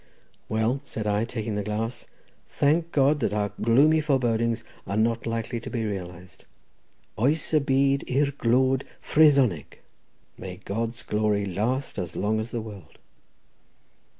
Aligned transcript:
"Well," 0.49 0.81
said 0.83 1.05
I, 1.05 1.25
taking 1.25 1.53
the 1.53 1.61
glass, 1.63 2.07
"thank 2.47 2.91
God 2.91 3.19
that 3.19 3.35
our 3.35 3.51
gloomy 3.61 4.01
forebodings 4.01 4.63
are 4.87 4.97
not 4.97 5.27
likely 5.27 5.59
to 5.59 5.69
be 5.69 5.85
realised. 5.85 6.45
Oes 7.19 7.53
y 7.53 7.59
byd 7.59 8.03
i'r 8.09 8.31
glôd 8.31 8.81
Frythoneg! 8.99 9.77
May 10.39 10.57
Britain's 10.57 11.03
glory 11.03 11.45
last 11.45 11.99
as 11.99 12.15
long 12.15 12.39
as 12.39 12.49
the 12.49 12.61
world!" 12.61 12.97